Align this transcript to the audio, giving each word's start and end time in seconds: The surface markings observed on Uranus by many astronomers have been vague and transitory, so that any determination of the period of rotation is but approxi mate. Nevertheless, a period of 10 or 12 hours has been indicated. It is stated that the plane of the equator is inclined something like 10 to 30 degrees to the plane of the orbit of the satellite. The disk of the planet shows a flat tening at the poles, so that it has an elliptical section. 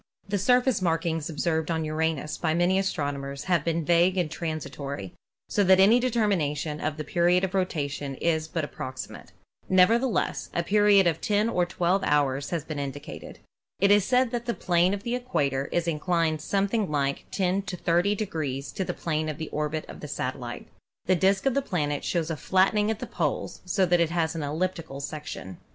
The 0.27 0.39
surface 0.39 0.81
markings 0.81 1.29
observed 1.29 1.69
on 1.69 1.85
Uranus 1.85 2.35
by 2.35 2.55
many 2.55 2.79
astronomers 2.79 3.43
have 3.43 3.63
been 3.63 3.85
vague 3.85 4.17
and 4.17 4.31
transitory, 4.31 5.13
so 5.47 5.63
that 5.63 5.79
any 5.79 5.99
determination 5.99 6.79
of 6.81 6.97
the 6.97 7.03
period 7.03 7.43
of 7.43 7.53
rotation 7.53 8.15
is 8.15 8.47
but 8.47 8.65
approxi 8.65 9.11
mate. 9.11 9.31
Nevertheless, 9.69 10.49
a 10.55 10.63
period 10.63 11.05
of 11.05 11.21
10 11.21 11.49
or 11.49 11.67
12 11.67 12.03
hours 12.03 12.49
has 12.49 12.63
been 12.65 12.79
indicated. 12.79 13.41
It 13.79 13.91
is 13.91 14.03
stated 14.03 14.31
that 14.31 14.47
the 14.47 14.55
plane 14.55 14.95
of 14.95 15.03
the 15.03 15.13
equator 15.13 15.65
is 15.71 15.87
inclined 15.87 16.41
something 16.41 16.89
like 16.89 17.25
10 17.29 17.61
to 17.61 17.77
30 17.77 18.15
degrees 18.15 18.71
to 18.71 18.83
the 18.83 18.95
plane 18.95 19.29
of 19.29 19.37
the 19.37 19.49
orbit 19.49 19.85
of 19.87 19.99
the 19.99 20.07
satellite. 20.07 20.67
The 21.05 21.15
disk 21.15 21.45
of 21.45 21.53
the 21.53 21.61
planet 21.61 22.03
shows 22.03 22.31
a 22.31 22.35
flat 22.35 22.73
tening 22.73 22.89
at 22.89 22.97
the 22.97 23.05
poles, 23.05 23.61
so 23.65 23.85
that 23.85 23.99
it 23.99 24.09
has 24.09 24.33
an 24.33 24.41
elliptical 24.41 24.99
section. 24.99 25.57